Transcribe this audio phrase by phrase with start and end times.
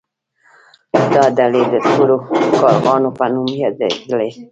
[1.13, 2.15] دا ډلې د تورو
[2.59, 4.29] کارغانو په نوم یادیدلې.